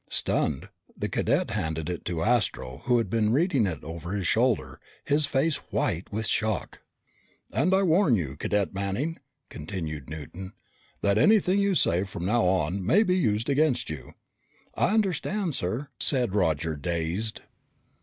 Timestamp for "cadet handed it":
1.07-2.03